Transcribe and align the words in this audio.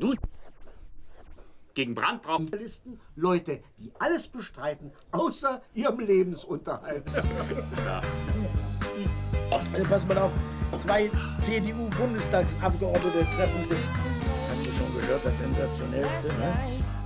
Nun, 0.00 0.18
gegen 1.74 1.94
Brand 1.94 2.22
brauchen 2.22 2.46
Listen 2.48 3.00
Leute, 3.16 3.60
die 3.78 3.92
alles 3.98 4.28
bestreiten, 4.28 4.92
außer 5.12 5.62
ihrem 5.74 6.00
Lebensunterhalt. 6.00 7.04
Also 9.72 9.88
pass 9.88 10.06
mal 10.06 10.18
auf, 10.18 10.32
zwei 10.76 11.10
CDU-Bundestagsabgeordnete 11.40 13.26
treffen 13.34 13.66
sich. 13.68 13.78
Hast 13.78 14.66
du 14.66 14.70
schon 14.72 15.00
gehört, 15.00 15.24
das 15.24 15.38
Sensationellste, 15.38 16.28
ne? 16.28 16.52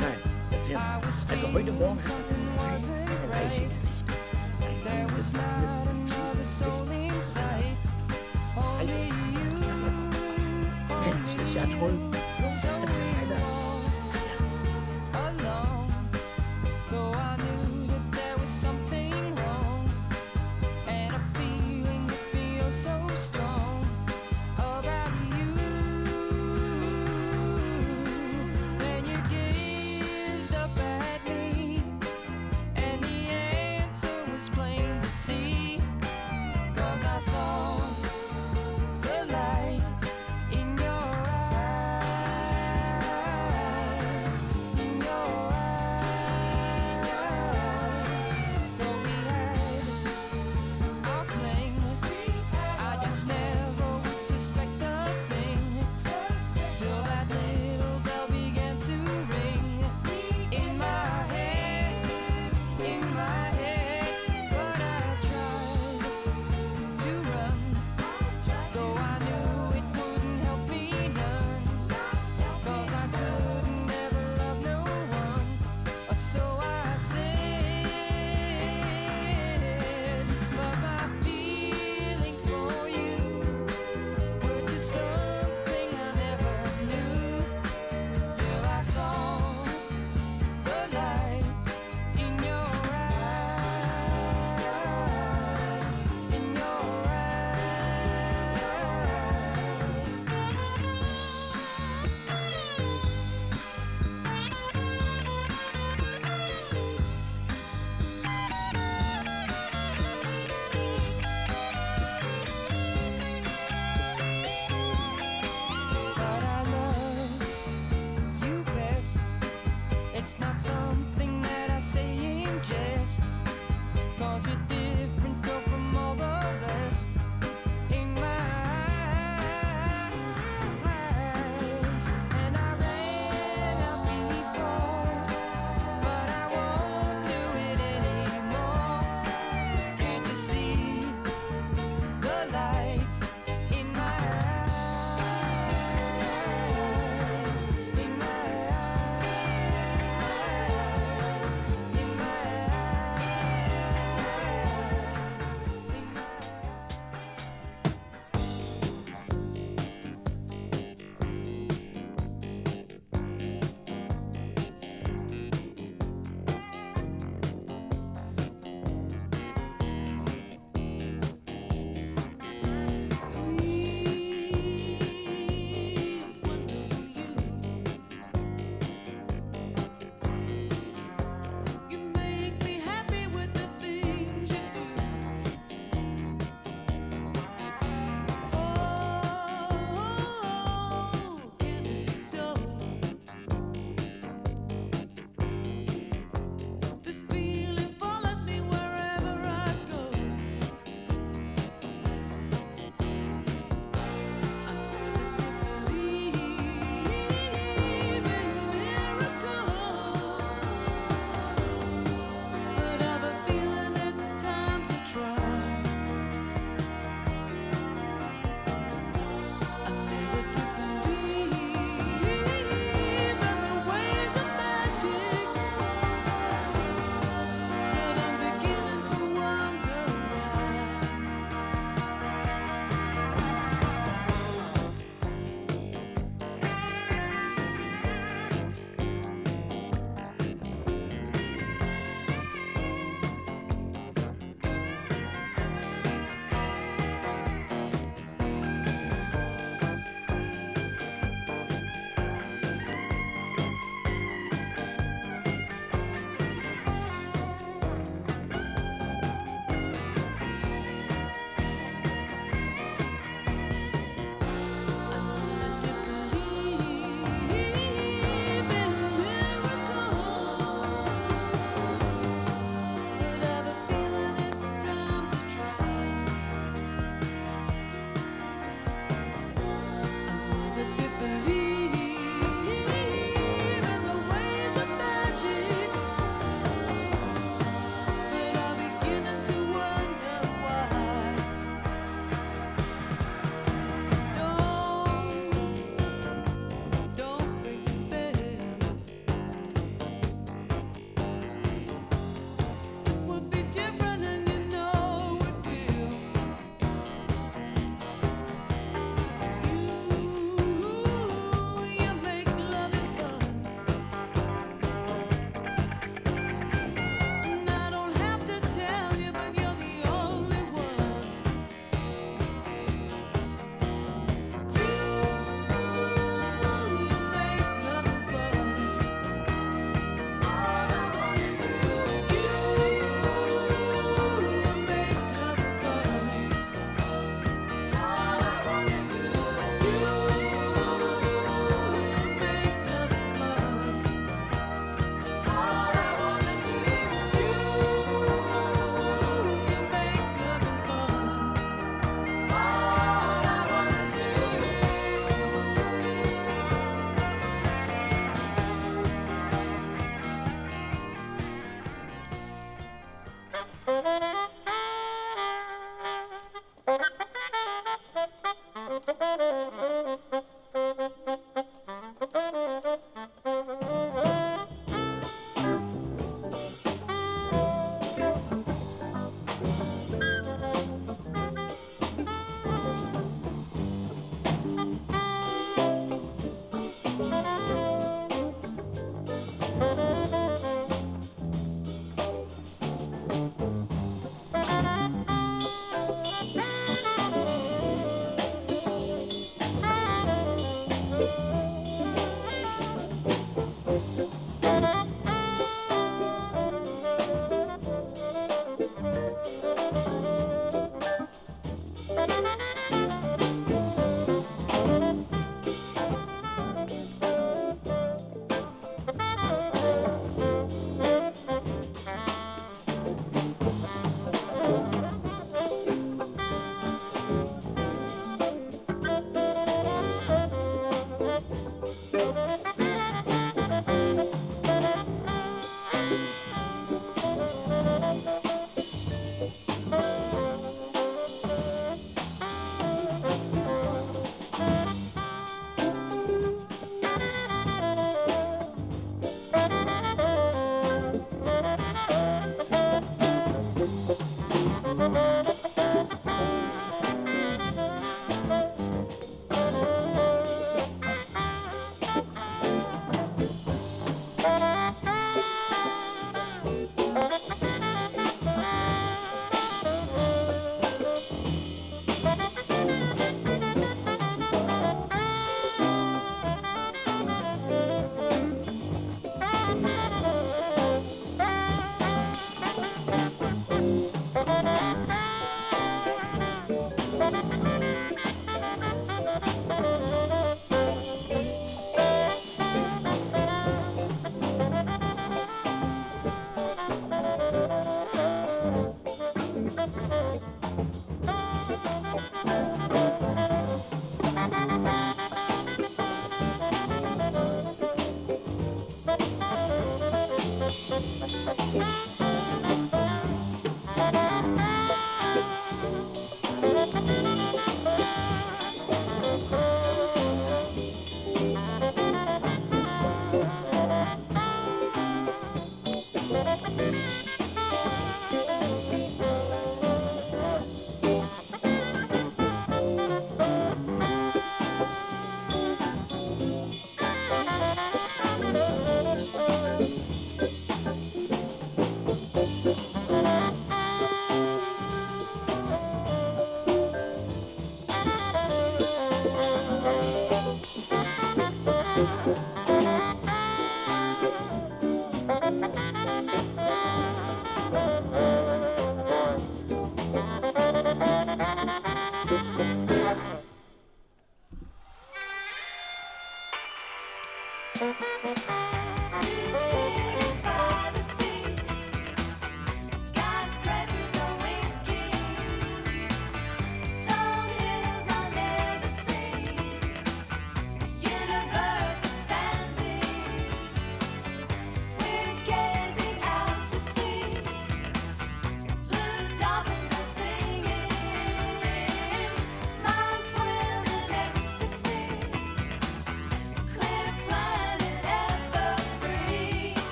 Nein, 0.00 0.16
erzähl 0.50 0.74
mal. 0.74 1.00
Also 1.28 1.52
heute 1.52 1.72
Morgen 1.72 1.98
Mensch, 11.04 11.42
ist 11.42 11.54
ja 11.54 11.64
toll. 11.78 12.21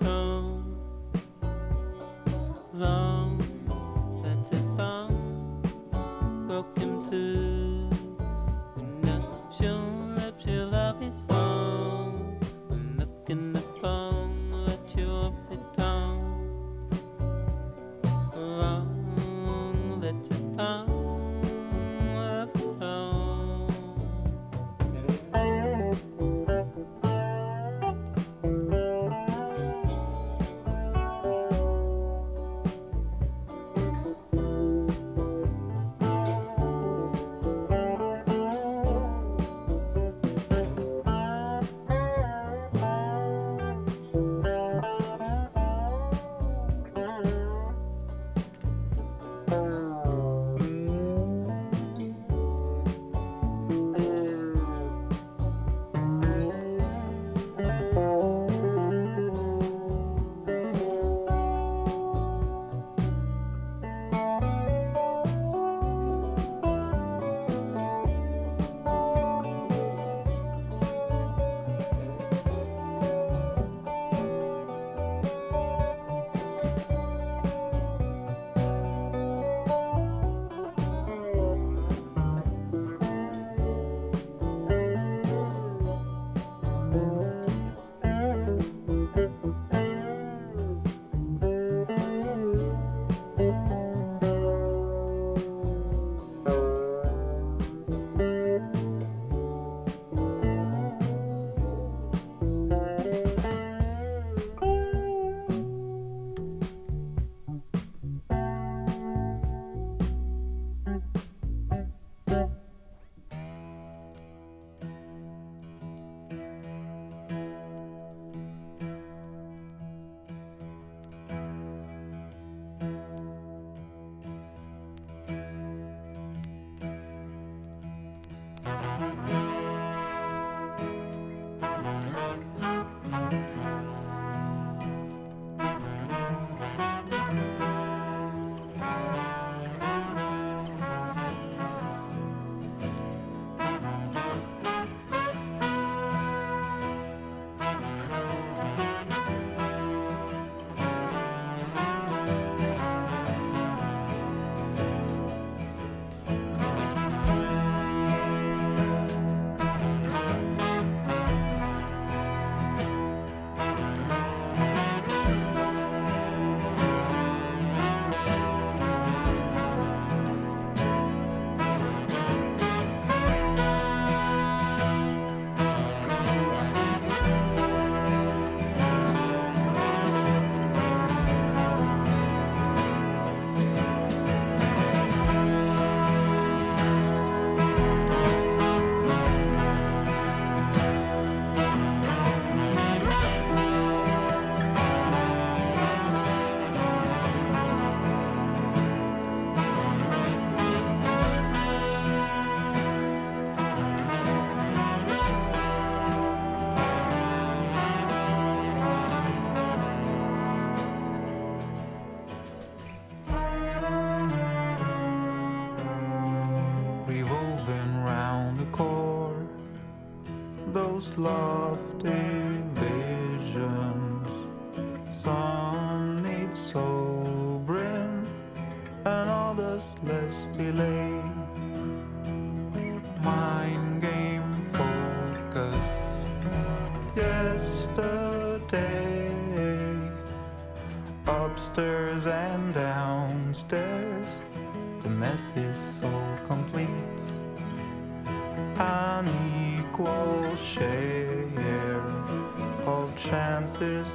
tongue. 0.00 0.76
Long 2.72 3.43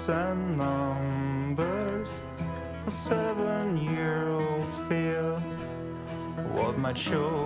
and 0.09 0.57
numbers. 0.57 2.09
A 2.87 2.91
seven 2.91 3.77
year 3.77 4.29
old 4.29 4.67
fear 4.87 5.33
what 6.53 6.77
might 6.77 6.97
show 6.97 7.38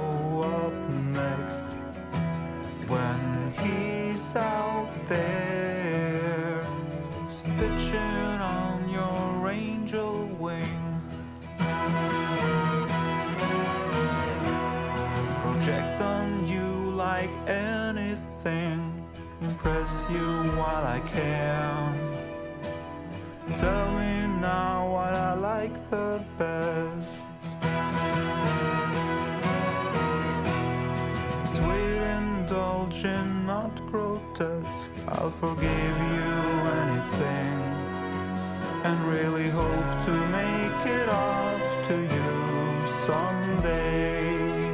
forgive 35.44 35.98
you 36.16 36.36
anything 36.84 37.58
and 38.88 38.96
really 39.14 39.50
hope 39.50 39.92
to 40.06 40.14
make 40.40 40.82
it 41.00 41.10
up 41.10 41.60
to 41.88 41.96
you 42.16 42.34
someday. 43.06 44.72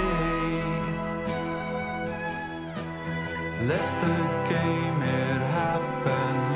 Lest 3.71 3.94
the 4.05 4.16
game 4.55 5.03
it 5.03 5.40
happened. 5.59 6.48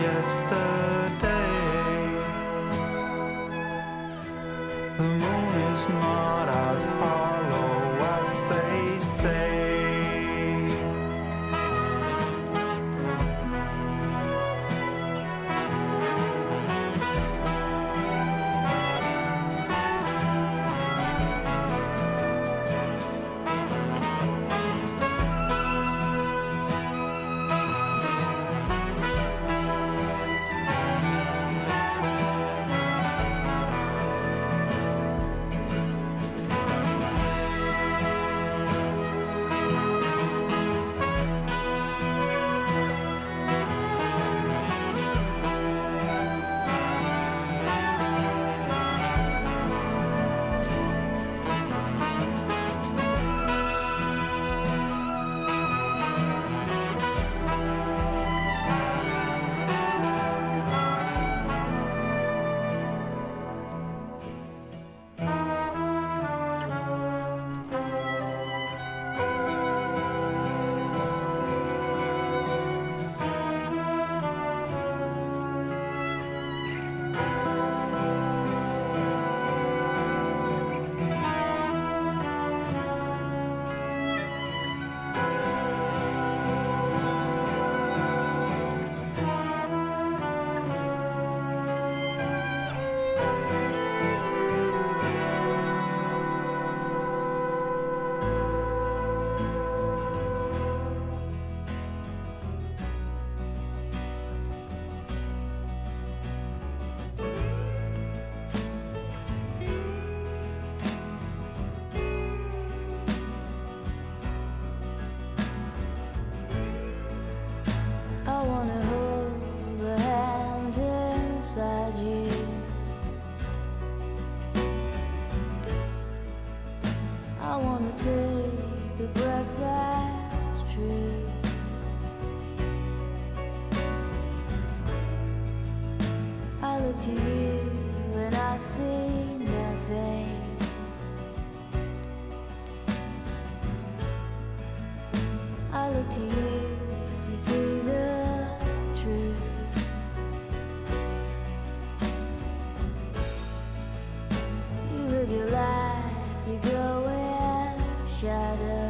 shadow 158.23 158.82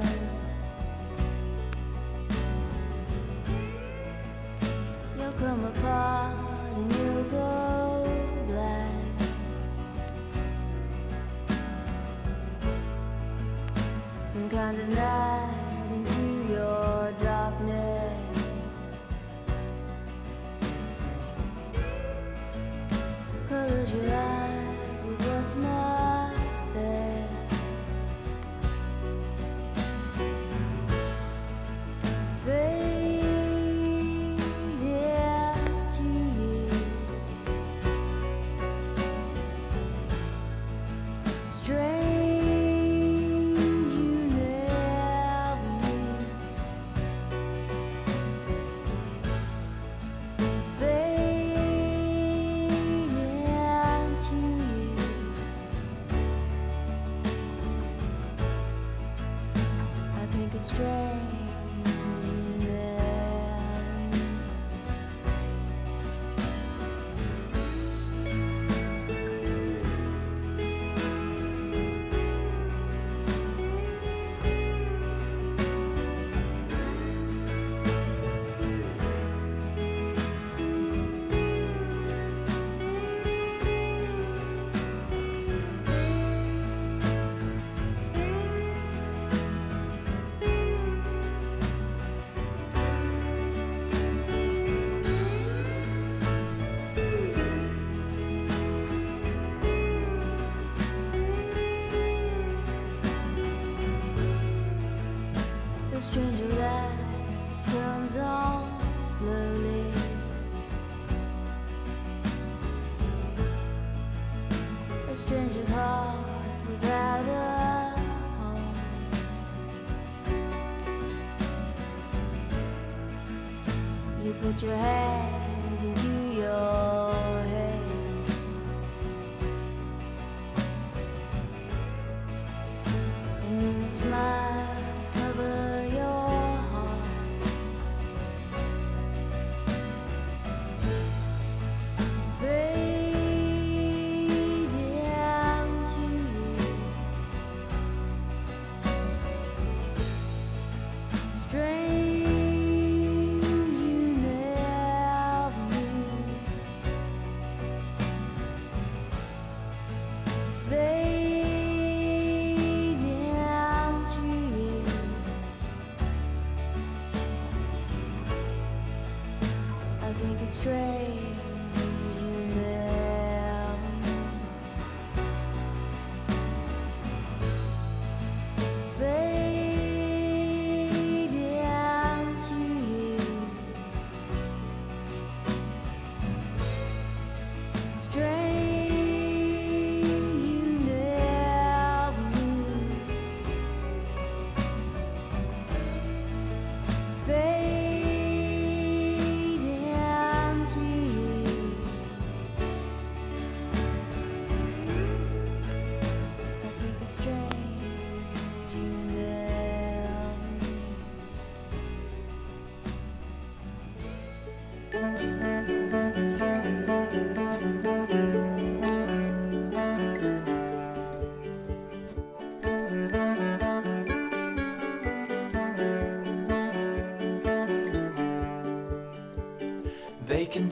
your 124.62 124.76
head. 124.76 124.91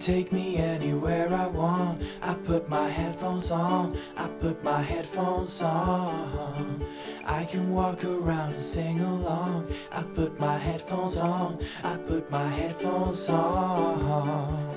take 0.01 0.33
me 0.33 0.57
anywhere 0.57 1.29
I 1.33 1.47
want. 1.47 2.03
I 2.23 2.33
put 2.33 2.69
my 2.71 2.89
headphones 2.89 3.51
on, 3.51 3.99
I 4.17 4.29
put 4.29 4.65
my 4.65 4.81
headphones 4.81 5.61
on. 5.63 6.83
I 7.27 7.45
can 7.45 7.71
walk 7.71 8.03
around 8.05 8.55
and 8.55 8.63
sing 8.63 9.01
along. 9.01 9.71
I 9.93 10.03
put 10.03 10.41
my 10.41 10.57
headphones 10.57 11.19
on, 11.19 11.59
I 11.85 11.97
put 11.97 12.31
my 12.31 12.49
headphones 12.49 13.29
on. 13.29 14.70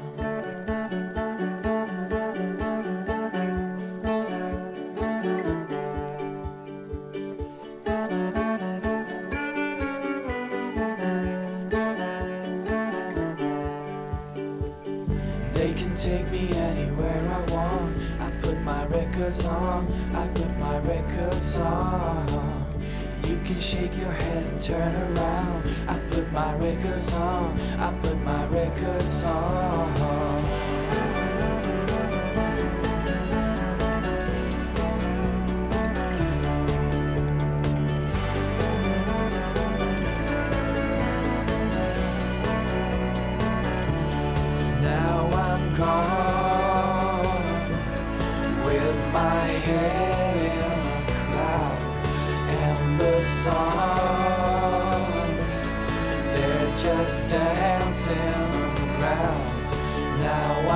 turn 24.63 25.17
around. 25.17 25.67
I 25.89 25.99
put 26.10 26.32
my 26.32 26.56
records 26.56 27.12
on, 27.13 27.60
I 27.80 27.91
put 28.02 28.17
my 28.23 28.45
records 28.45 29.26
on. 29.26 29.72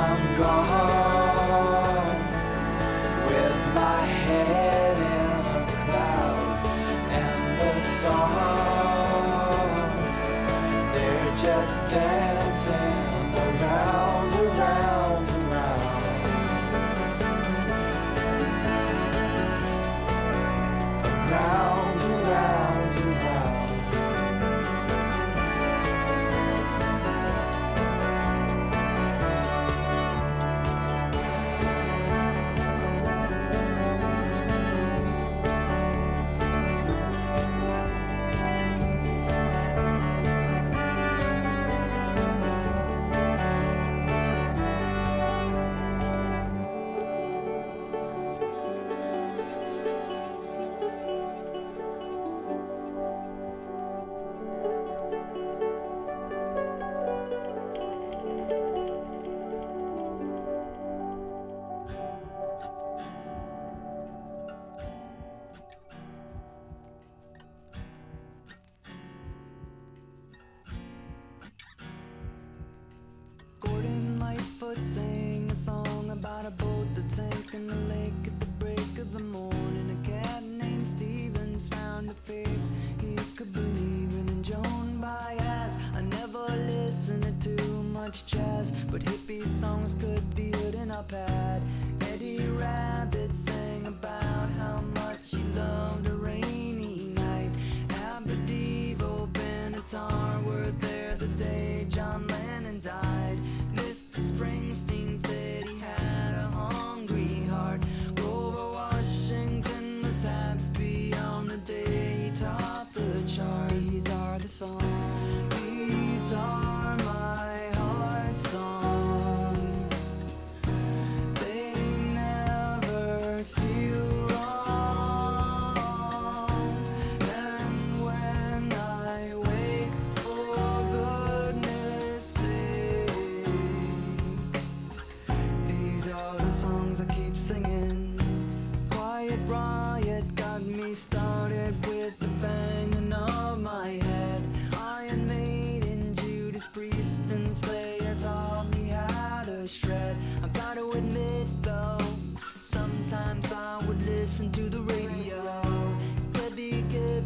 I'm 0.07 0.37
gone. 0.37 0.76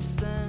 absent. 0.02 0.41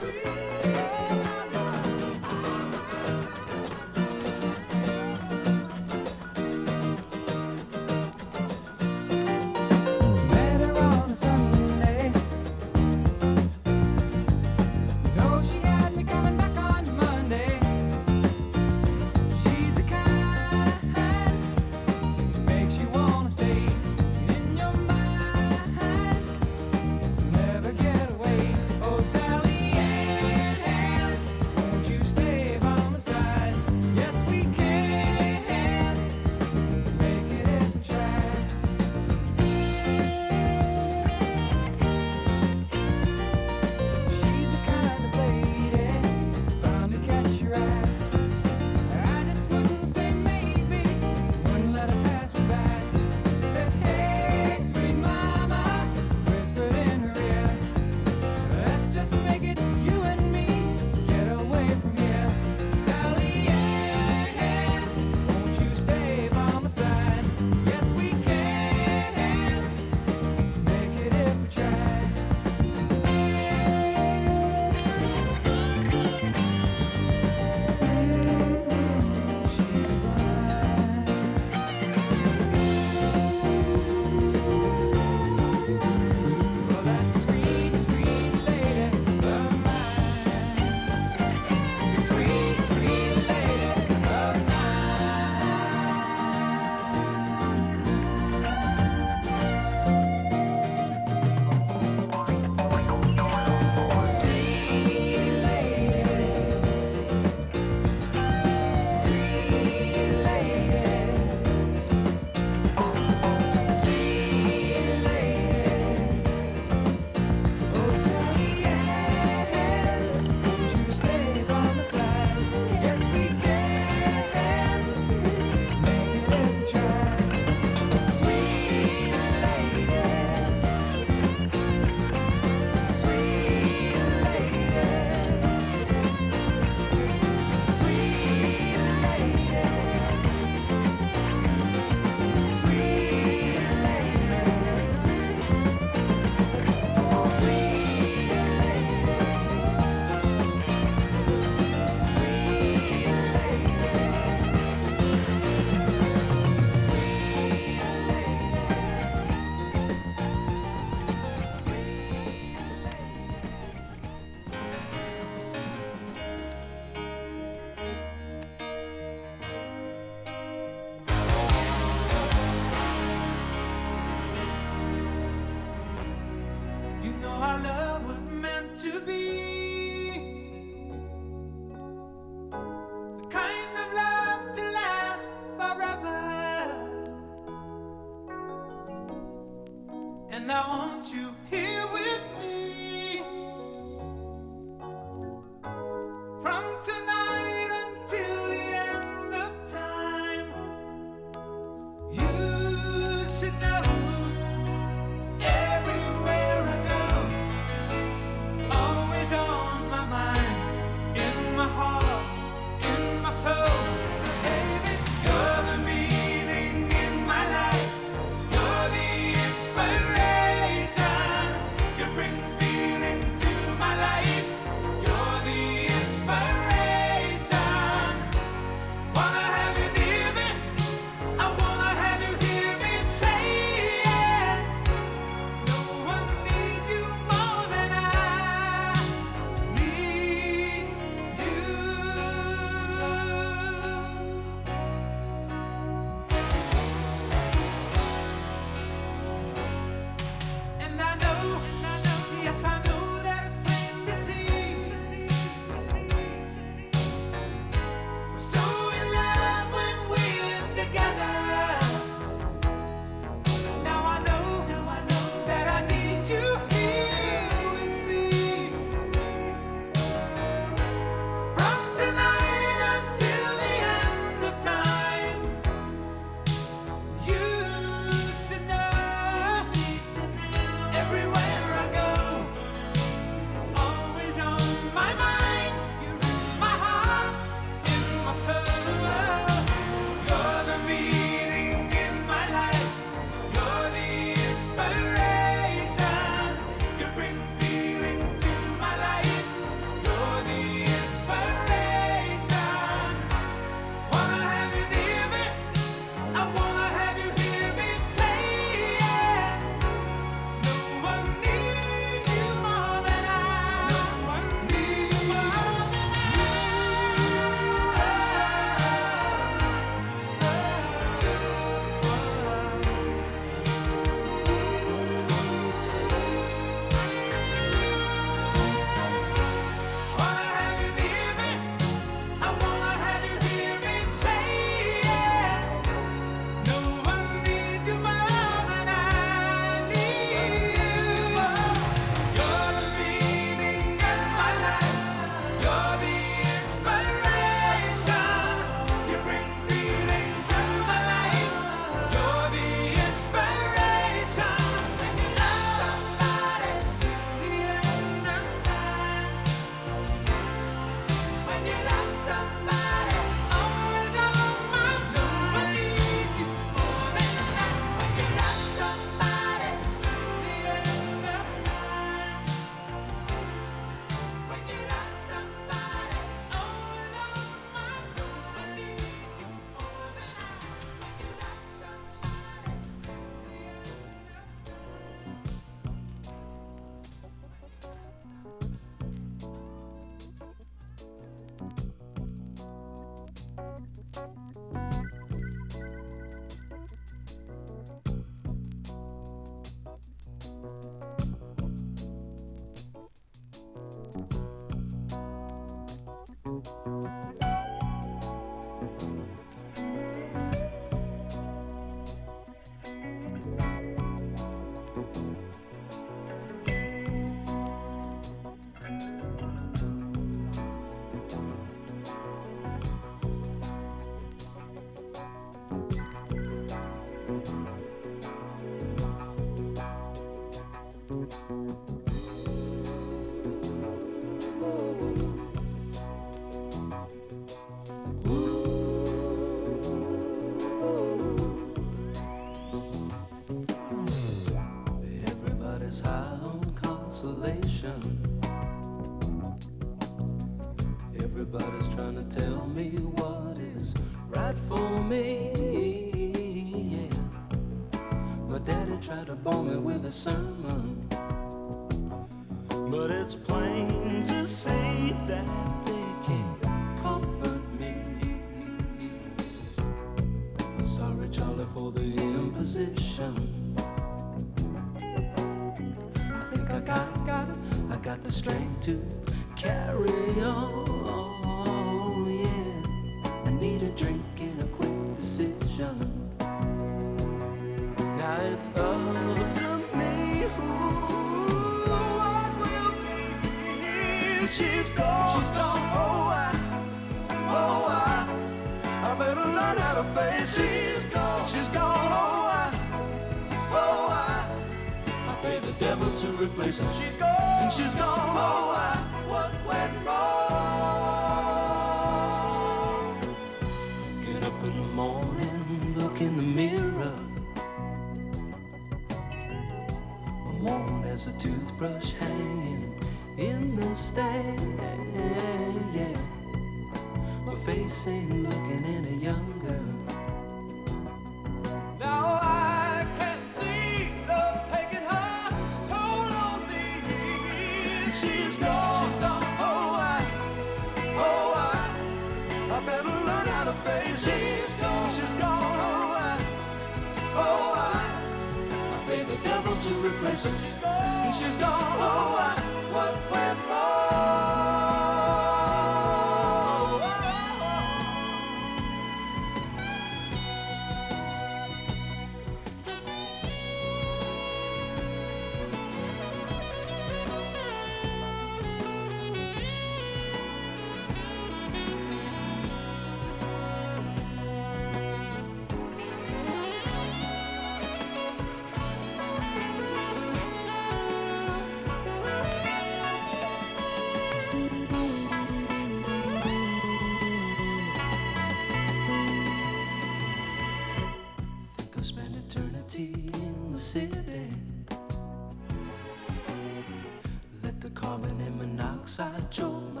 I 599.20 599.38
drove 599.50 599.92
my 599.92 600.00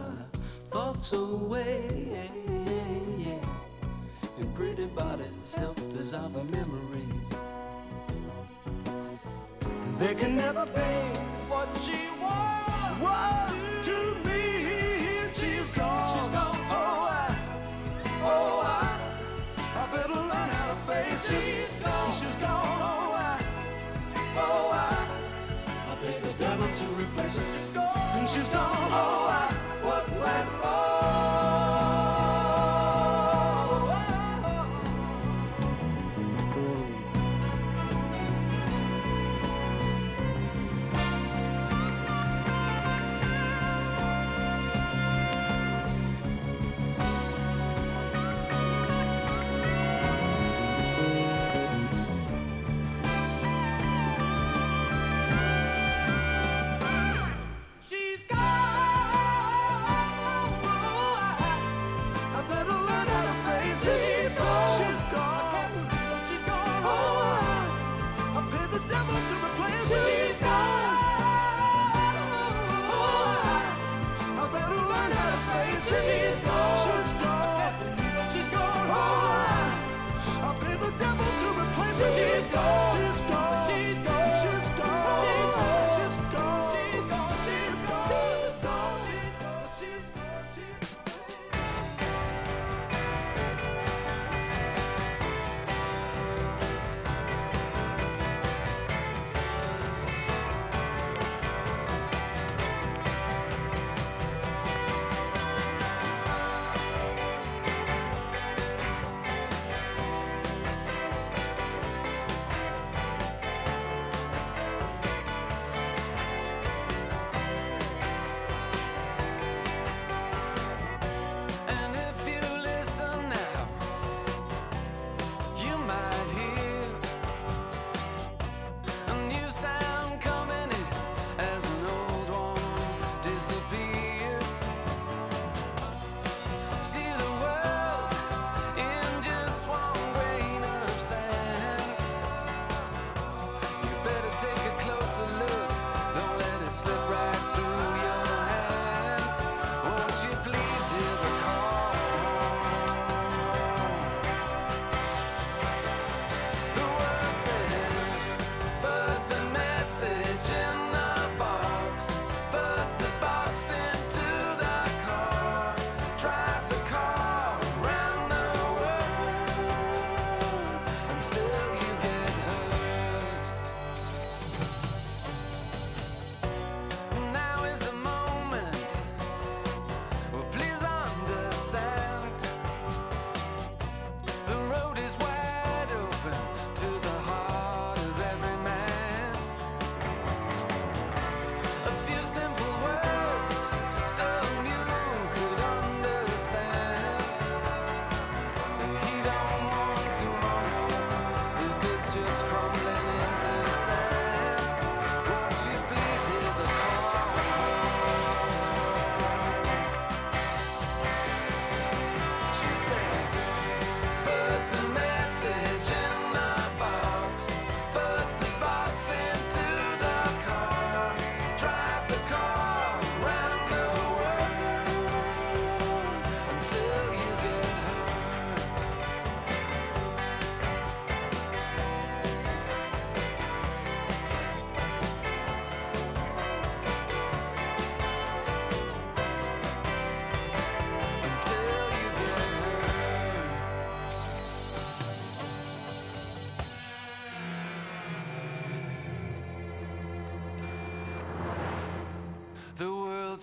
thoughts 0.70 1.12
away. 1.12 2.30
And 4.38 4.54
pretty 4.54 4.86
bodies 4.86 5.54
helped 5.54 5.92
dissolve 5.92 6.38
out 6.38 6.48
memories. 6.48 7.28
There 9.98 10.14
can 10.14 10.36
never 10.36 10.64
be 10.64 10.92
what 11.50 11.68
she 11.84 11.98
was. 12.18 13.00
Was 13.02 13.52
to 13.84 14.14
me, 14.26 15.28
she's 15.34 15.68
gone. 15.76 16.08
She's 16.08 16.28
gone. 16.28 16.56
Oh, 16.70 17.08
I, 17.10 17.38
oh, 18.22 18.62
I, 18.64 19.82
I 19.82 19.86
better 19.92 20.14
learn 20.14 20.48
how 20.48 20.68
to 20.72 20.76
face 20.88 21.28
her. 21.28 21.40
She's 21.40 21.76
gone. 21.76 22.12
She's 22.14 22.34
gone. 22.36 22.80
Oh, 22.80 23.12
I, 23.12 23.38
oh, 24.36 24.70
I, 24.72 25.92
I 25.92 25.94
pay 26.02 26.20
the 26.20 26.32
devil 26.38 26.66
to 26.66 26.84
replace 27.02 27.36
her. 27.36 27.69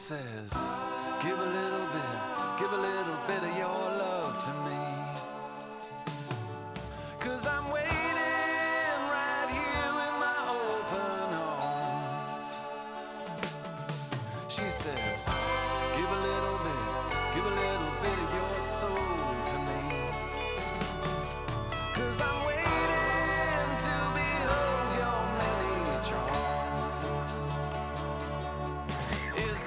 says, 0.07 0.53
Give 1.21 1.37
a 1.37 1.49
little 1.59 1.87
bit, 1.87 2.11
give 2.57 2.71
a 2.71 2.77
little 2.77 3.19
bit 3.27 3.43
of 3.43 3.57
your 3.57 3.67
love 3.67 4.39
to 4.39 4.51
me. 4.63 4.79
Cause 7.19 7.45
I'm 7.45 7.69
waiting 7.69 9.01
right 9.11 9.49
here 9.51 9.91
in 10.07 10.13
my 10.25 10.39
open 10.63 11.29
arms. 11.35 12.49
She 14.47 14.69
says, 14.69 15.27
Give 15.97 16.09
a 16.09 16.21
little 16.29 16.59
bit, 16.67 16.87
give 17.35 17.45
a 17.45 17.55
little 17.65 17.93
bit 18.01 18.17
of 18.17 18.29
your 18.39 18.61
soul 18.61 19.35
to 19.51 19.57
me. 19.67 19.81
Cause 21.93 22.21
I'm 22.21 22.45
waiting. 22.45 22.76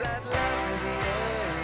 that 0.01 0.24
love 0.24 0.84
in 0.86 0.98
the 0.98 1.55
end. 1.55 1.59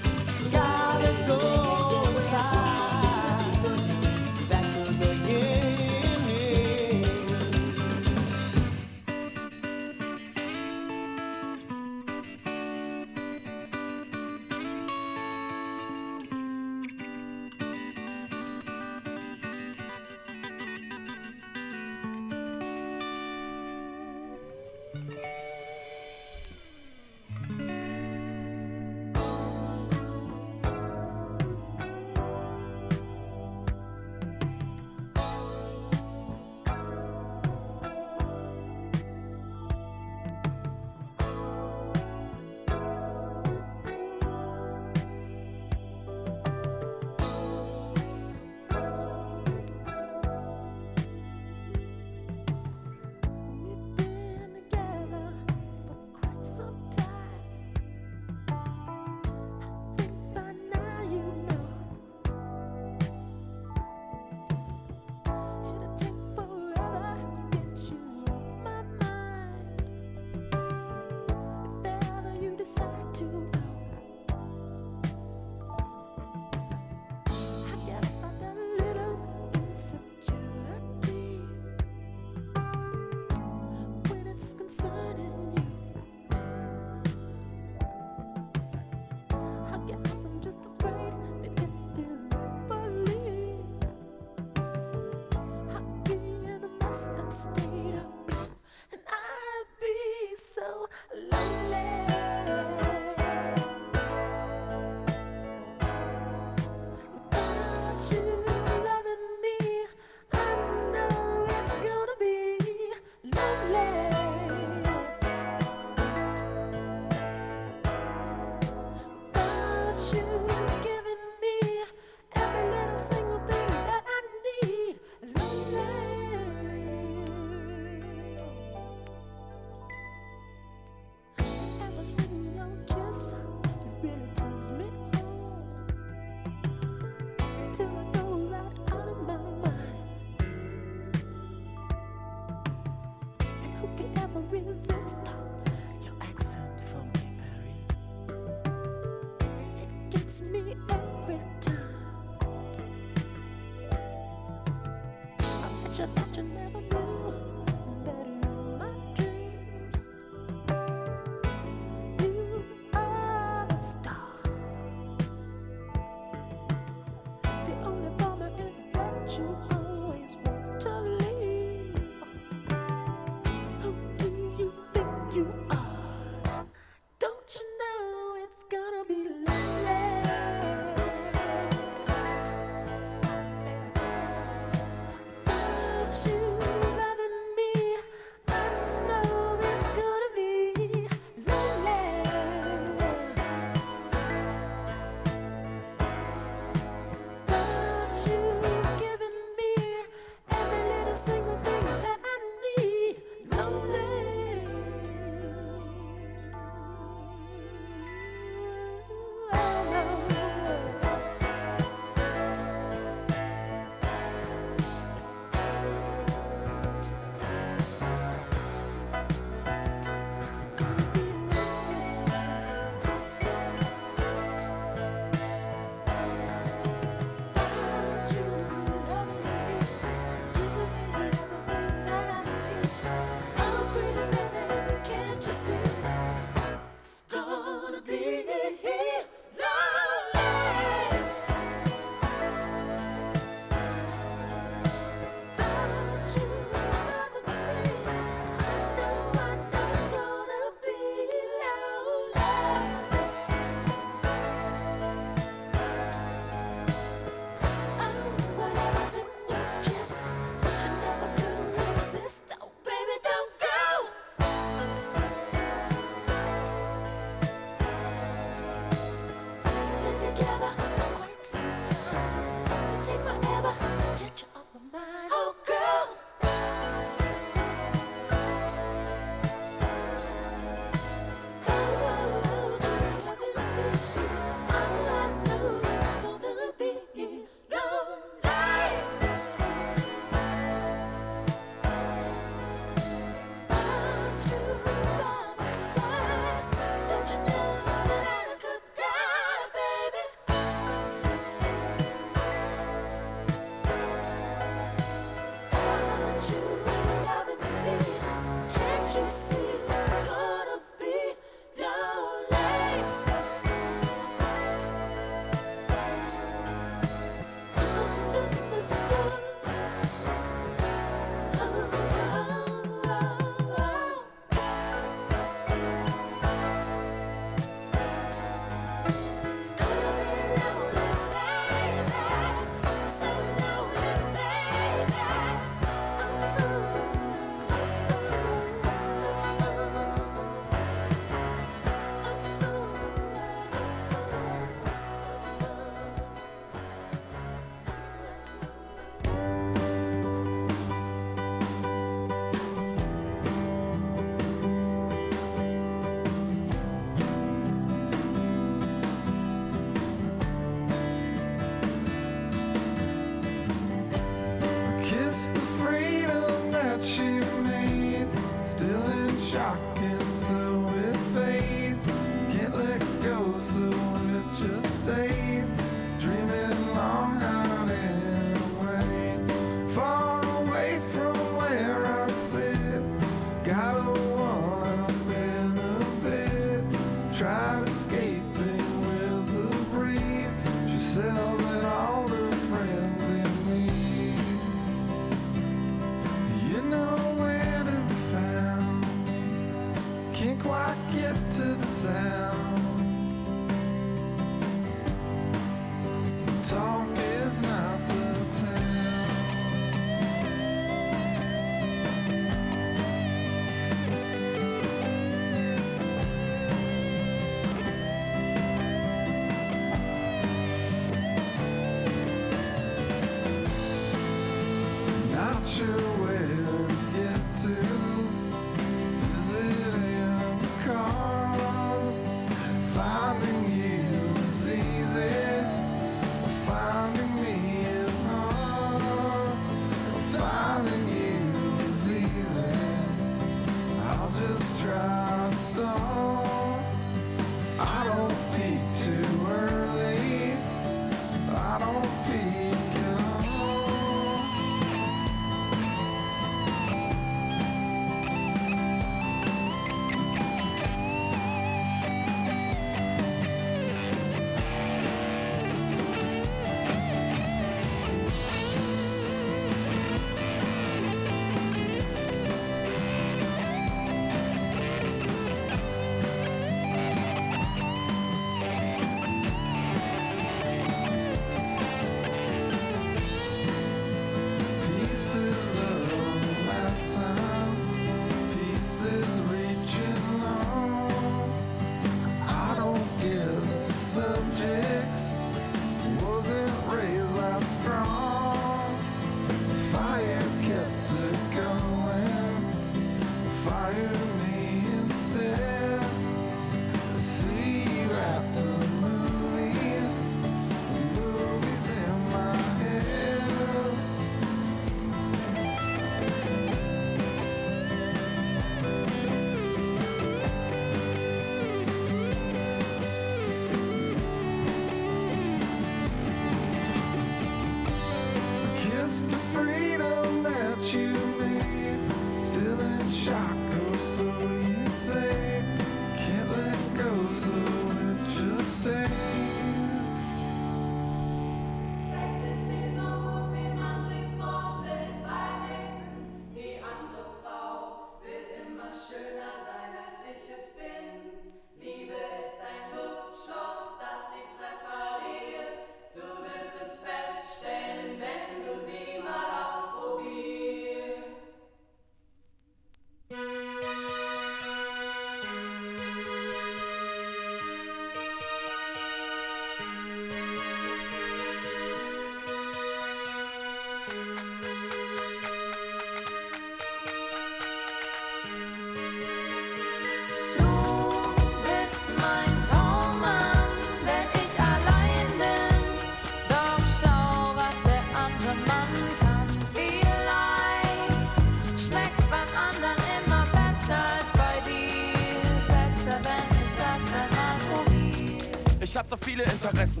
So 599.10 599.16
viele 599.16 599.42
Interessen. 599.42 600.00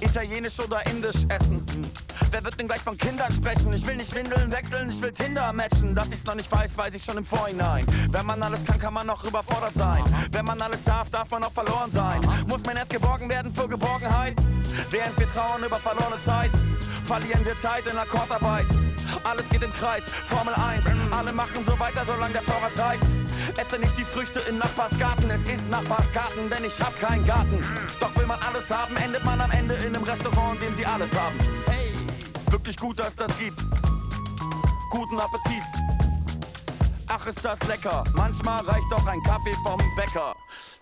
Italienisch 0.00 0.58
oder 0.58 0.84
indisch 0.86 1.24
essen. 1.28 1.62
Wer 2.30 2.42
wird 2.42 2.58
denn 2.58 2.66
gleich 2.66 2.80
von 2.80 2.96
Kindern 2.96 3.30
sprechen? 3.30 3.72
Ich 3.74 3.86
will 3.86 3.96
nicht 3.96 4.14
Windeln 4.14 4.50
wechseln, 4.50 4.88
ich 4.88 5.00
will 5.02 5.12
Tinder 5.12 5.52
matchen. 5.52 5.94
Dass 5.94 6.10
ich's 6.10 6.24
noch 6.24 6.34
nicht 6.34 6.50
weiß, 6.50 6.76
weiß 6.78 6.94
ich 6.94 7.04
schon 7.04 7.18
im 7.18 7.26
Vorhinein. 7.26 7.86
Wenn 8.10 8.24
man 8.24 8.42
alles 8.42 8.64
kann, 8.64 8.78
kann 8.78 8.94
man 8.94 9.06
noch 9.06 9.22
überfordert 9.24 9.74
sein. 9.74 10.02
Wenn 10.30 10.46
man 10.46 10.60
alles 10.62 10.82
darf, 10.82 11.10
darf 11.10 11.30
man 11.30 11.44
auch 11.44 11.52
verloren 11.52 11.90
sein. 11.90 12.20
Muss 12.48 12.62
man 12.64 12.76
erst 12.76 12.90
geborgen 12.90 13.28
werden 13.28 13.52
für 13.52 13.68
Geborgenheit? 13.68 14.34
Während 14.90 15.18
wir 15.18 15.30
trauern 15.30 15.62
über 15.62 15.76
verlorene 15.76 16.18
Zeit, 16.24 16.50
verlieren 17.04 17.44
wir 17.44 17.60
Zeit 17.60 17.86
in 17.86 17.98
Akkordarbeit. 17.98 18.66
Alles 19.24 19.46
geht 19.50 19.62
im 19.62 19.72
Kreis, 19.74 20.04
Formel 20.04 20.54
1. 20.54 20.86
Alle 21.10 21.32
machen 21.34 21.62
so 21.66 21.78
weiter, 21.78 22.02
solange 22.06 22.32
der 22.32 22.42
Vorrat 22.42 22.78
reicht. 22.78 23.04
Esse 23.56 23.78
nicht 23.78 23.96
die 23.98 24.04
Früchte 24.04 24.40
in 24.48 24.58
Nachbarsgarten, 24.58 25.30
es 25.30 25.42
ist 25.42 25.68
Nachbarsgarten, 25.68 26.48
denn 26.50 26.64
ich 26.64 26.78
hab 26.80 26.98
keinen 27.00 27.26
Garten. 27.26 27.60
Doch 28.00 28.14
will 28.16 28.26
man 28.26 28.40
alles 28.40 28.68
haben, 28.70 28.96
endet 28.96 29.24
man 29.24 29.40
am 29.40 29.50
Ende 29.50 29.74
in 29.74 29.94
einem 29.94 30.04
Restaurant, 30.04 30.54
in 30.60 30.66
dem 30.66 30.74
sie 30.74 30.86
alles 30.86 31.14
haben. 31.14 31.38
Hey, 31.66 31.92
wirklich 32.50 32.76
gut, 32.76 32.98
dass 33.00 33.16
das 33.16 33.36
gibt. 33.38 33.60
Guten 34.90 35.18
Appetit. 35.18 35.62
Ach, 37.08 37.26
ist 37.26 37.44
das 37.44 37.62
lecker. 37.64 38.04
Manchmal 38.14 38.62
reicht 38.64 38.90
doch 38.90 39.06
ein 39.06 39.22
Kaffee 39.22 39.54
vom 39.64 39.80
Bäcker. 39.96 40.34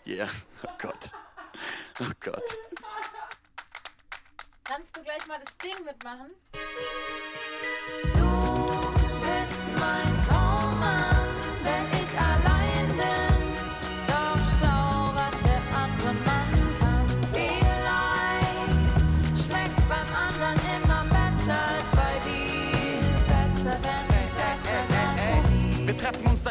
Yeah, 0.07 0.29
oh 0.63 0.69
Gott. 0.81 1.11
Oh 2.01 2.05
Gott. 2.21 2.57
Kannst 4.65 4.97
du 4.97 5.03
gleich 5.03 5.27
mal 5.27 5.39
das 5.45 5.57
Ding 5.59 5.85
mitmachen? 5.85 6.31
bist 9.21 9.63
mein 9.79 10.20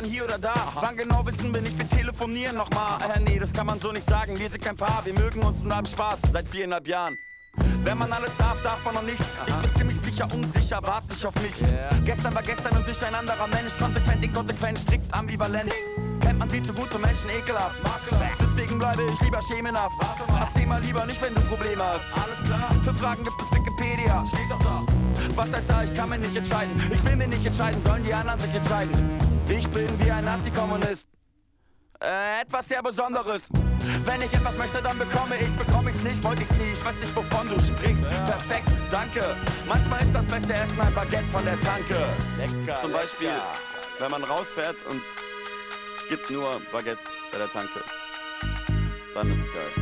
hier 0.09 0.23
oder 0.23 0.37
da. 0.37 0.53
Wann 0.75 0.97
genau 0.97 1.25
wissen 1.25 1.53
wir 1.53 1.61
nicht, 1.61 1.77
wir 1.77 1.87
telefonieren 1.89 2.57
nochmal. 2.57 2.99
Äh, 3.15 3.19
nee, 3.19 3.39
das 3.39 3.53
kann 3.53 3.67
man 3.67 3.79
so 3.79 3.91
nicht 3.91 4.07
sagen. 4.07 4.37
Wir 4.37 4.49
sind 4.49 4.63
kein 4.63 4.75
Paar, 4.75 5.01
wir 5.05 5.13
mögen 5.13 5.41
uns 5.41 5.63
und 5.63 5.75
haben 5.75 5.85
Spaß 5.85 6.19
seit 6.31 6.47
viereinhalb 6.47 6.87
Jahren. 6.87 7.17
Wenn 7.83 7.97
man 7.97 8.11
alles 8.11 8.31
darf, 8.37 8.61
darf 8.61 8.83
man 8.85 8.93
noch 8.95 9.03
nichts. 9.03 9.23
Ich 9.47 9.55
bin 9.55 9.75
ziemlich 9.75 9.99
sicher, 9.99 10.27
unsicher, 10.33 10.79
wart 10.83 11.09
nicht 11.09 11.25
auf 11.25 11.35
mich. 11.35 11.63
Gestern 12.05 12.35
war 12.35 12.43
gestern 12.43 12.77
und 12.77 12.87
ich 12.87 13.03
ein 13.03 13.15
anderer 13.15 13.47
Mensch. 13.47 13.77
Konsequent, 13.77 14.23
inkonsequent, 14.23 14.79
strikt, 14.79 15.13
ambivalent. 15.13 15.71
Kennt 16.21 16.39
man 16.39 16.49
sie 16.49 16.61
zu 16.61 16.73
gut, 16.73 16.89
zum 16.89 17.01
Menschen 17.01 17.29
ekelhaft. 17.29 17.77
Deswegen 18.39 18.77
bleibe 18.77 19.03
ich 19.11 19.21
lieber 19.21 19.41
schemenhaft. 19.41 19.95
Erzähl 20.39 20.67
mal 20.67 20.81
lieber 20.81 21.05
nicht, 21.05 21.21
wenn 21.21 21.33
du 21.33 21.41
Probleme 21.41 21.83
hast. 21.83 22.05
Alles 22.13 22.43
klar. 22.45 22.69
Für 22.83 22.93
Fragen 22.93 23.23
gibt 23.23 23.41
es 23.41 23.51
Wikipedia. 23.51 24.23
Steht 24.27 24.51
doch 24.51 24.59
da. 24.59 24.88
Was 25.39 25.53
heißt 25.53 25.69
da, 25.69 25.83
ich 25.83 25.95
kann 25.95 26.09
mich 26.09 26.19
nicht 26.19 26.35
entscheiden. 26.35 26.75
Ich 26.93 27.05
will 27.05 27.15
mich 27.15 27.29
nicht 27.29 27.45
entscheiden, 27.45 27.81
sollen 27.81 28.03
die 28.03 28.13
anderen 28.13 28.37
sich 28.41 28.53
entscheiden. 28.53 28.91
Ich 29.47 29.65
bin 29.69 29.87
wie 30.01 30.11
ein 30.11 30.25
Nazi-Kommunist. 30.25 31.07
Äh, 32.03 32.41
etwas 32.41 32.67
sehr 32.67 32.83
Besonderes. 32.83 33.47
Wenn 34.03 34.21
ich 34.21 34.33
etwas 34.33 34.57
möchte, 34.57 34.81
dann 34.81 34.99
bekomme 34.99 35.37
ich's, 35.39 35.53
bekomme 35.53 35.91
ich's 35.91 36.01
nicht, 36.03 36.21
wollte 36.25 36.41
ich's 36.41 36.51
nie. 36.51 36.73
Ich 36.73 36.83
weiß 36.83 36.95
nicht, 36.97 37.15
wovon 37.15 37.47
du 37.47 37.55
sprichst. 37.55 38.03
Perfekt, 38.03 38.67
danke. 38.91 39.23
Manchmal 39.65 40.01
ist 40.01 40.13
das 40.13 40.25
beste 40.25 40.53
Essen 40.53 40.81
ein 40.81 40.93
Baguette 40.93 41.27
von 41.27 41.45
der 41.45 41.57
Tanke. 41.61 41.95
Lecker. 42.37 42.81
Zum 42.81 42.91
Beispiel, 42.91 43.31
wenn 43.99 44.11
man 44.11 44.25
rausfährt 44.25 44.75
und 44.89 45.01
es 45.99 46.07
gibt 46.09 46.29
nur 46.29 46.61
Baguettes 46.73 47.05
bei 47.31 47.37
der 47.37 47.49
Tanke. 47.49 47.79
Dann 49.13 49.31
ist 49.31 49.39
es 49.39 49.53
geil. 49.53 49.78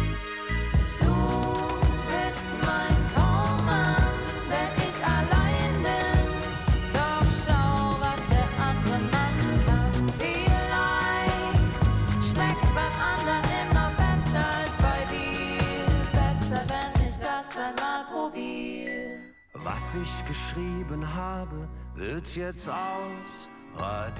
Was 19.87 19.95
ich 19.95 20.25
geschrieben 20.25 21.15
habe, 21.15 21.65
wird 21.95 22.35
jetzt 22.35 22.67
ausradiert. 22.67 24.19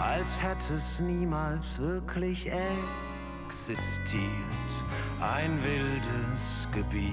Als 0.00 0.42
hätte 0.42 0.72
es 0.72 1.00
niemals 1.00 1.78
wirklich 1.78 2.50
existiert. 3.46 4.22
Ein 5.20 5.58
wildes 5.62 6.66
Gebiet, 6.72 7.12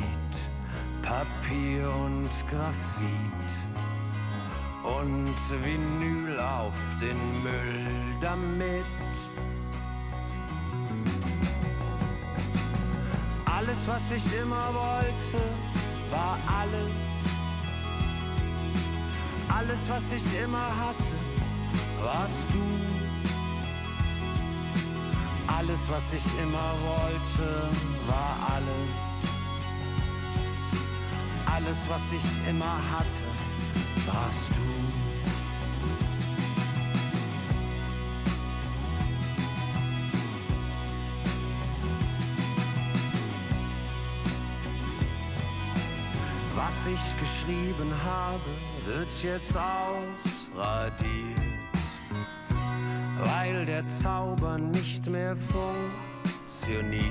Papier 1.02 1.94
und 2.06 2.30
Graphit. 2.50 3.52
Und 4.82 5.36
Vinyl 5.66 6.40
auf 6.40 6.80
den 7.02 7.44
Müll 7.44 8.16
damit. 8.22 8.86
Alles, 13.46 13.86
was 13.90 14.10
ich 14.14 14.40
immer 14.40 14.74
wollte, 14.74 15.44
war 16.12 16.38
alles. 16.60 16.92
Alles, 19.50 19.90
was 19.90 20.12
ich 20.12 20.40
immer 20.40 20.68
hatte, 20.84 21.14
warst 22.04 22.48
du. 22.54 22.62
Alles, 25.48 25.90
was 25.90 26.14
ich 26.14 26.26
immer 26.42 26.74
wollte, 26.82 27.70
war 28.08 28.36
alles. 28.56 28.90
Alles, 31.46 31.80
was 31.90 32.02
ich 32.12 32.50
immer 32.50 32.78
hatte, 32.92 33.26
warst 34.08 34.50
du. 34.50 35.01
Was 46.72 46.88
ich 46.88 47.20
geschrieben 47.20 47.92
habe, 48.04 48.40
wird 48.86 49.10
jetzt 49.22 49.56
ausradiert, 49.58 51.38
weil 53.20 53.66
der 53.66 53.86
Zauber 53.90 54.58
nicht 54.58 55.06
mehr 55.08 55.36
funktioniert. 55.36 57.06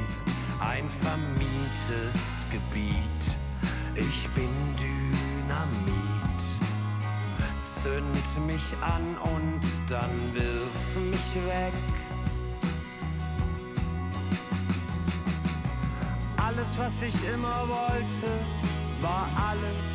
Ein 0.61 0.89
vermietes 0.89 2.47
Gebiet, 2.51 3.39
ich 3.95 4.29
bin 4.31 4.49
Dynamit. 4.81 6.43
Zünd 7.65 8.47
mich 8.47 8.75
an 8.81 9.17
und 9.35 9.61
dann 9.89 10.35
wirf 10.35 10.97
mich 11.11 11.35
weg. 11.47 11.75
Alles, 16.39 16.79
was 16.79 17.03
ich 17.03 17.15
immer 17.35 17.69
wollte, 17.69 18.41
war 19.01 19.27
alles. 19.49 19.91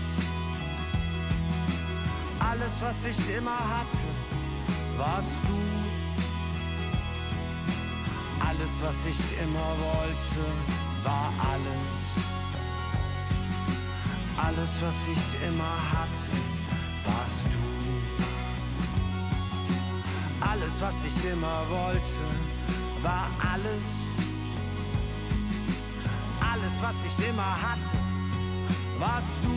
Alles, 2.40 2.82
was 2.82 3.06
ich 3.06 3.36
immer 3.36 3.58
hatte, 3.58 4.08
warst 4.98 5.42
du. 5.48 5.56
Alles, 8.48 8.72
was 8.82 9.06
ich 9.06 9.42
immer 9.42 9.70
wollte, 9.92 10.46
war 11.04 11.32
alles. 11.52 11.96
Alles, 14.38 14.70
was 14.82 14.96
ich 15.12 15.48
immer 15.48 15.76
hatte, 15.92 16.30
warst 17.04 17.46
du. 17.46 17.66
Alles, 20.42 20.82
was 20.82 21.04
ich 21.06 21.32
immer 21.32 21.70
wollte, 21.70 22.26
war 23.02 23.28
alles. 23.54 23.84
Alles, 26.40 26.74
was 26.82 26.96
ich 27.06 27.28
immer 27.28 27.62
hatte, 27.62 28.05
warst 29.00 29.44
du. 29.44 29.50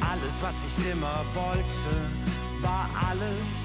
Alles, 0.00 0.34
was 0.40 0.54
ich 0.66 0.90
immer 0.92 1.24
wollte, 1.34 2.10
war 2.62 2.88
alles. 3.10 3.64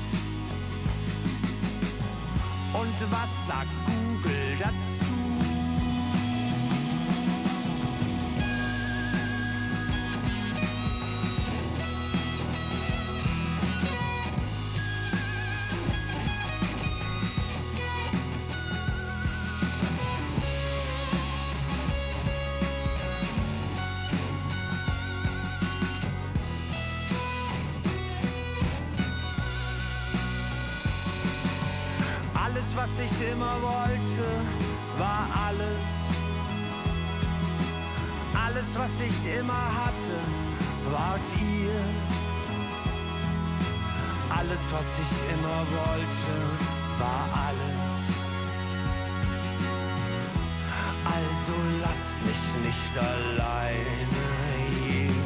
Und 2.73 3.11
was 3.11 3.47
sagt 3.47 3.69
Google 3.85 4.57
dazu? 4.59 5.18
Was 32.81 32.99
ich 32.99 33.31
immer 33.33 33.55
wollte, 33.61 34.25
war 34.97 35.27
alles. 35.47 35.85
Alles, 38.45 38.69
was 38.79 39.01
ich 39.01 39.17
immer 39.37 39.65
hatte, 39.81 40.17
wart 40.89 41.27
ihr. 41.41 41.81
Alles, 44.29 44.61
was 44.71 44.89
ich 45.03 45.13
immer 45.33 45.61
wollte, 45.81 46.33
war 47.03 47.25
alles. 47.47 47.95
Also 51.15 51.55
lasst 51.83 52.17
mich 52.29 52.43
nicht 52.67 52.93
alleine 52.97 54.25
gehen. 54.87 55.23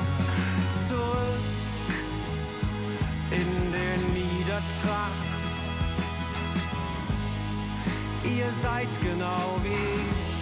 Zurück 0.88 1.45
in 3.30 3.71
der 3.71 3.97
Niedertracht. 4.15 5.32
Ihr 8.38 8.51
seid 8.51 8.88
genau 9.01 9.60
wie 9.64 9.69
ich. 9.69 10.34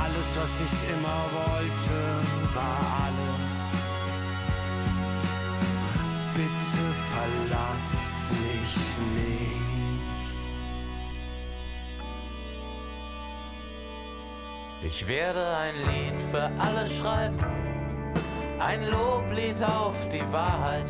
Alles, 0.00 0.28
was 0.36 0.52
ich 0.66 0.74
immer 0.94 1.20
wollte, 1.44 1.98
war 2.54 2.80
alles. 3.06 3.54
Bitte 6.34 6.84
verlasst 7.12 8.24
mich 8.42 8.74
nicht. 9.16 9.38
Ich 14.84 15.06
werde 15.08 15.44
ein 15.56 15.74
Lied 15.88 16.18
für 16.30 16.48
alle 16.58 16.86
schreiben, 16.88 17.38
ein 18.60 18.86
Loblied 18.88 19.60
auf 19.64 20.08
die 20.10 20.32
Wahrheit, 20.32 20.86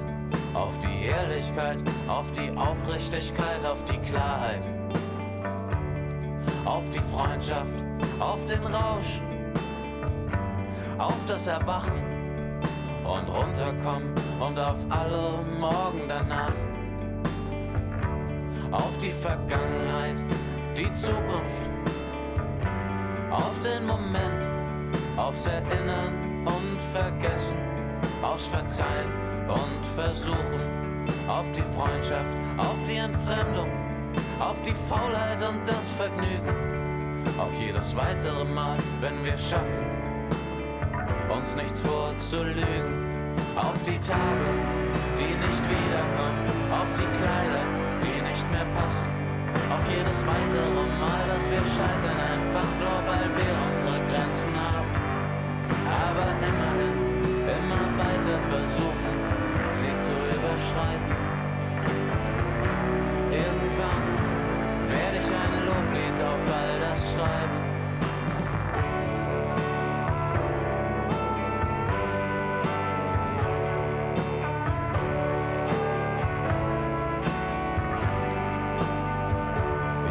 auf 0.54 0.78
die 0.78 1.06
Ehrlichkeit, 1.06 1.78
auf 2.06 2.30
die 2.32 2.50
Aufrichtigkeit, 2.56 3.64
auf 3.64 3.82
die 3.84 3.98
Klarheit, 3.98 4.62
auf 6.64 6.88
die 6.90 7.00
Freundschaft, 7.00 7.72
auf 8.18 8.44
den 8.46 8.62
Rausch, 8.66 9.20
auf 10.98 11.24
das 11.26 11.46
Erwachen 11.46 12.02
und 13.04 13.28
runterkommen 13.28 14.14
und 14.40 14.58
auf 14.58 14.76
alle 14.90 15.42
Morgen 15.58 16.08
danach, 16.08 16.52
auf 18.70 18.96
die 18.98 19.12
Vergangenheit, 19.12 20.16
die 20.76 20.92
Zukunft. 20.92 21.68
Auf 23.30 23.60
den 23.60 23.86
Moment, 23.86 24.48
aufs 25.16 25.44
Erinnern 25.46 26.46
und 26.46 26.80
Vergessen, 26.92 27.58
aufs 28.22 28.46
Verzeihen 28.46 29.27
und 29.48 29.84
Versuchen, 29.96 30.62
auf 31.26 31.46
die 31.52 31.62
Freundschaft, 31.76 32.36
auf 32.56 32.76
die 32.88 32.96
Entfremdung, 32.96 33.70
auf 34.38 34.60
die 34.62 34.74
Faulheit 34.74 35.40
und 35.48 35.60
das 35.66 35.90
Vergnügen, 35.96 36.54
auf 37.38 37.52
jedes 37.58 37.96
weitere 37.96 38.44
Mal, 38.44 38.76
wenn 39.00 39.24
wir 39.24 39.36
schaffen, 39.38 39.86
uns 41.30 41.54
nichts 41.56 41.80
vorzulügen, 41.80 43.08
auf 43.56 43.76
die 43.84 43.98
Tage, 44.06 44.48
die 45.18 45.34
nicht 45.34 45.64
wiederkommen, 45.64 46.46
auf 46.70 46.88
die 46.94 47.08
Kleider, 47.18 47.64
die 48.02 48.22
nicht 48.22 48.50
mehr 48.50 48.66
passen. 48.76 49.08
Auf 49.72 49.84
jedes 49.90 50.20
weitere 50.26 50.84
Mal, 51.02 51.22
dass 51.28 51.44
wir 51.50 51.64
scheitern, 51.64 52.18
einfach 52.20 52.70
nur 52.78 52.98
weil 53.08 53.28
wir 53.36 53.54
unsere 53.68 53.98
Grenzen 54.08 54.54
haben. 54.54 54.90
Aber 55.88 56.26
immerhin, 56.38 56.94
immer 57.44 57.84
weiter 57.98 58.38
versuchen, 58.50 58.97
überschreiten. 60.26 61.12
Irgendwann 63.30 64.04
werde 64.88 65.18
ich 65.18 65.26
ein 65.26 65.54
Loblied 65.66 66.16
auf 66.22 66.42
all 66.54 66.80
das 66.80 67.00
schreiben. 67.12 67.58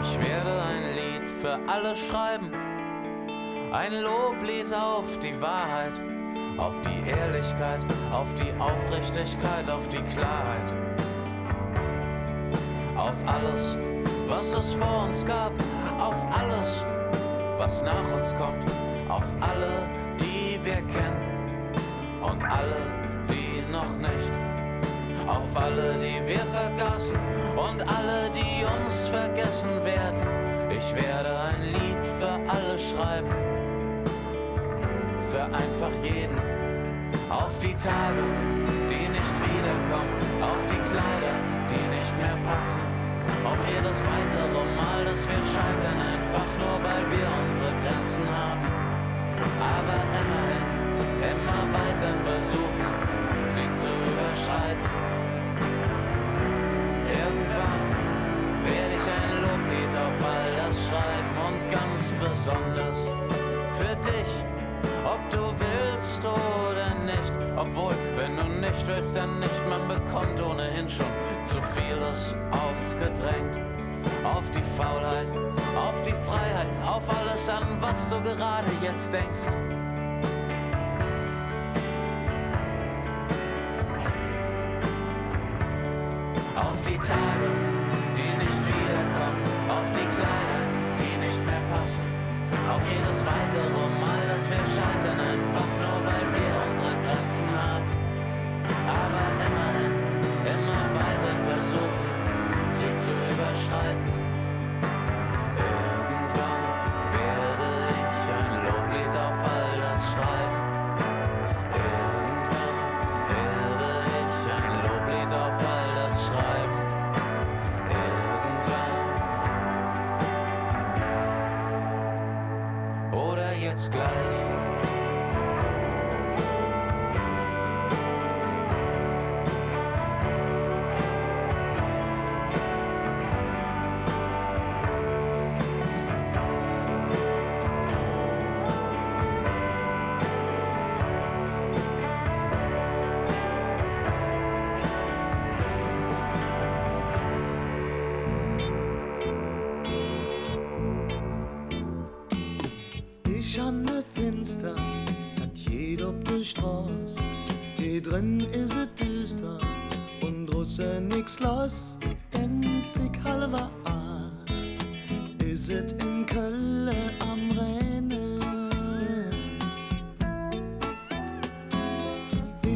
Ich 0.04 0.14
werde 0.20 0.54
ein 0.64 0.86
Lied 0.96 1.30
für 1.42 1.60
alle 1.68 1.96
schreiben. 1.96 2.52
Ein 3.74 4.02
Loblied 4.02 4.74
auf 4.74 5.20
die 5.20 5.40
Wahrheit, 5.42 5.97
auf 6.58 6.74
die 6.82 7.10
Ehrlichkeit, 7.10 7.80
auf 8.12 8.34
die 8.36 8.52
Aufrichtigkeit, 8.60 9.70
auf 9.70 9.88
die 9.90 10.02
Klarheit. 10.14 10.78
Auf 12.96 13.16
alles, 13.26 13.78
was 14.28 14.54
es 14.54 14.74
vor 14.74 15.06
uns 15.06 15.26
gab, 15.26 15.52
auf 16.00 16.16
alles, 16.32 16.84
was 17.58 17.82
nach 17.84 18.12
uns 18.14 18.36
kommt, 18.38 18.70
auf 19.08 19.24
alle, 19.40 19.88
die 20.20 20.60
wir 20.64 20.82
kennen 20.88 21.22
und 22.22 22.44
alle, 22.44 22.78
die 23.30 23.72
noch 23.72 23.96
nicht. 23.98 24.32
Auf 25.28 25.62
alle, 25.62 25.96
die 25.96 26.26
wir 26.26 26.40
vergaßen 26.40 27.16
und 27.56 27.82
alle, 27.82 28.32
die 28.34 28.64
uns 28.64 29.08
vergessen 29.10 29.70
werden. 29.84 30.26
Ich 30.72 30.96
werde 30.96 31.38
ein 31.40 31.62
Lied 31.64 32.06
für 32.20 32.40
alle 32.50 32.80
schreiben, 32.80 33.47
einfach 35.54 35.92
jeden. 36.04 36.38
Auf 37.30 37.58
die 37.60 37.76
Tage, 37.76 38.24
die 38.90 39.08
nicht 39.08 39.36
wiederkommen, 39.44 40.20
auf 40.42 40.62
die 40.68 40.82
Kleider, 40.90 41.36
die 41.70 41.84
nicht 41.96 42.14
mehr 42.18 42.38
passen. 42.48 42.84
Auf 43.44 43.60
jedes 43.68 44.00
weitere 44.04 44.64
Mal, 44.76 45.06
dass 45.06 45.22
wir 45.28 45.42
scheitern, 45.52 46.00
einfach 46.00 46.50
nur 46.60 46.78
weil 46.84 47.04
wir 47.12 47.28
unsere 47.44 47.72
Grenzen 47.84 48.28
haben. 48.28 48.66
Aber 49.60 50.00
immerhin, 50.20 50.66
immer 51.22 51.62
weiter 51.72 52.14
versuchen, 52.24 52.92
sie 53.48 53.70
zu 53.72 53.88
überschreiten. 53.88 54.92
Irgendwann 57.08 57.84
werde 58.64 58.94
ich 59.00 59.08
ein 59.08 59.32
Loblied 59.44 59.94
auf 59.96 60.18
all 60.28 60.50
das 60.60 60.76
schreiben 60.88 61.34
und 61.48 61.60
ganz 61.72 62.12
besonders 62.20 63.16
für 63.78 63.96
dich, 63.98 64.37
nicht 68.72 68.88
willst, 68.88 69.16
dann 69.16 69.40
nicht. 69.40 69.70
Man 69.70 69.88
bekommt 69.88 70.40
ohnehin 70.42 70.90
schon 70.90 71.06
zu 71.46 71.62
vieles 71.76 72.36
aufgedrängt. 72.52 73.60
Auf 74.24 74.50
die 74.52 74.64
Faulheit, 74.78 75.28
auf 75.76 76.02
die 76.06 76.14
Freiheit, 76.28 76.68
auf 76.86 77.04
alles 77.20 77.50
an, 77.50 77.78
was 77.82 78.10
du 78.10 78.22
gerade 78.22 78.68
jetzt 78.82 79.14
denkst. 79.14 79.40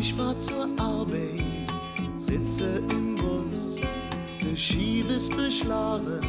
Ich 0.01 0.15
fahr 0.15 0.35
zur 0.35 0.67
Arbeit, 0.79 1.69
sitze 2.17 2.81
im 2.89 3.17
Bus, 3.17 3.79
ne 4.41 4.57
Schiebe 4.57 5.13
ist 5.13 5.29
beschlagen. 5.37 6.21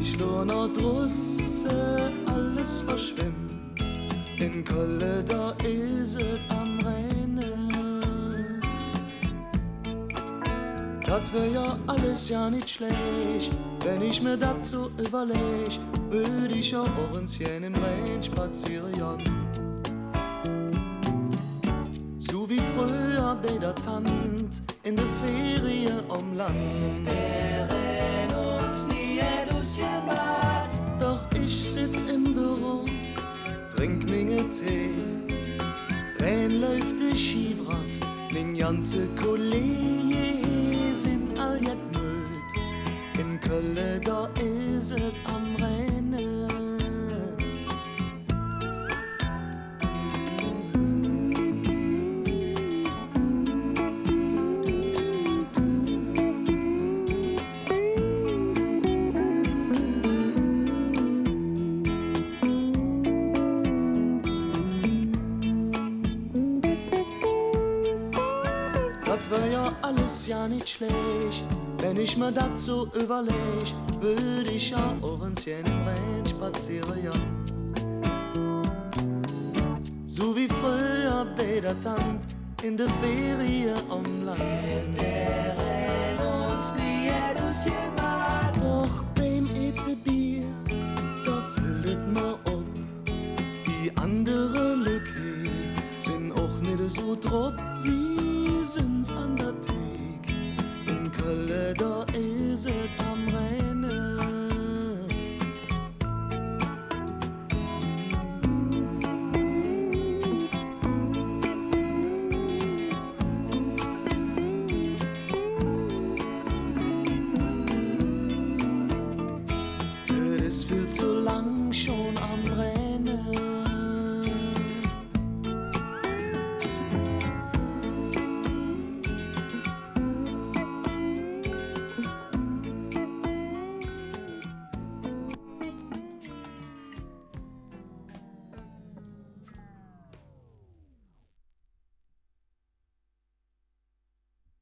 Ich 0.00 0.16
lohn 0.16 0.46
noch 0.46 0.70
Russe, 0.80 2.12
alles 2.26 2.82
verschwimmt. 2.82 3.80
In 4.38 4.64
Köln, 4.64 5.24
da 5.26 5.56
is 5.64 6.14
es 6.14 6.38
am 6.50 6.78
Rennen. 6.78 8.62
Das 11.04 11.32
wär 11.32 11.48
ja 11.48 11.76
alles 11.88 12.28
ja 12.28 12.48
nicht 12.48 12.70
schlecht, 12.70 13.58
wenn 13.82 14.02
ich 14.02 14.22
mir 14.22 14.38
so 14.60 14.92
überleg, 14.98 15.80
würde 16.10 16.54
ich 16.54 16.70
ja 16.70 16.84
Ohrenzchen 17.10 17.64
im 17.64 17.74
Rhein 17.74 18.22
spazieren. 18.22 19.47
Früher 23.38 23.52
bei 23.52 23.58
der 23.58 23.74
Tant 23.74 24.62
in 24.84 24.96
der 24.96 25.06
Ferien 25.22 26.00
um 26.08 26.36
Land. 26.36 27.06
Wären 27.06 28.34
uns 28.34 28.86
nie 28.86 29.20
gemacht. 29.76 30.80
Doch 30.98 31.26
ich 31.34 31.72
sitz 31.72 32.02
im 32.02 32.34
Büro, 32.34 32.84
trink 33.74 34.04
minge 34.04 34.44
Tee. 34.50 34.90
Rein 36.20 36.60
läuft 36.60 37.00
der 37.00 37.16
Skibraff, 37.16 37.76
min 38.32 38.56
ganze 38.56 39.06
Kollegen 39.20 40.94
sind 40.94 41.38
all 41.38 41.60
jet 41.62 41.78
müd. 41.92 43.20
In 43.20 43.40
Köln, 43.40 44.00
da 44.04 44.28
is 44.40 44.90
es 44.90 45.12
mir 72.30 72.34
das 72.34 72.64
so 72.64 72.88
würde 74.00 74.50
ich 74.50 74.70
ja 74.70 74.94
Ohrenzchen 75.02 75.64
im 75.64 75.86
Rhein 75.86 76.26
spazieren. 76.26 77.04
Ja. 77.04 77.12
So 80.06 80.36
wie 80.36 80.48
früher 80.48 81.26
bei 81.36 81.60
der 81.60 81.80
Tant 81.82 82.20
in 82.62 82.76
der 82.76 82.88
Ferien 83.00 83.78
am 83.90 84.04
Land. 84.24 84.40
Wären 84.98 86.18
uns 86.50 86.74
nie 86.74 87.10